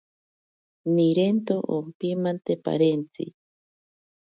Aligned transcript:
Nirento 0.93 1.59
ompimante 1.77 2.53
parentzi. 2.65 3.25